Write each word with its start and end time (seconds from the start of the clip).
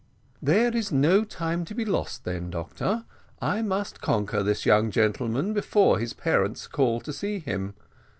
"There 0.41 0.75
is 0.75 0.91
no 0.91 1.23
time 1.23 1.63
to 1.65 1.75
be 1.75 1.85
lost 1.85 2.23
then, 2.23 2.49
doctor. 2.49 3.05
I 3.39 3.61
must 3.61 4.01
conquer 4.01 4.41
this 4.41 4.65
young 4.65 4.89
gentleman 4.89 5.53
before 5.53 5.99
his 5.99 6.13
parents 6.13 6.65
call 6.65 7.01
to 7.01 7.13
see 7.13 7.37
him. 7.37 7.75